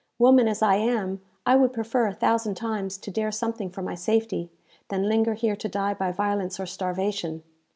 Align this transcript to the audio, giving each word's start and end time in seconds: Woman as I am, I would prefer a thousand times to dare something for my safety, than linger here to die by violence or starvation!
Woman 0.17 0.47
as 0.47 0.63
I 0.63 0.77
am, 0.77 1.21
I 1.45 1.55
would 1.55 1.73
prefer 1.73 2.07
a 2.07 2.13
thousand 2.15 2.55
times 2.55 2.97
to 2.97 3.11
dare 3.11 3.31
something 3.31 3.69
for 3.69 3.83
my 3.83 3.93
safety, 3.93 4.49
than 4.87 5.07
linger 5.07 5.35
here 5.35 5.55
to 5.55 5.69
die 5.69 5.93
by 5.93 6.11
violence 6.11 6.59
or 6.59 6.65
starvation! 6.65 7.43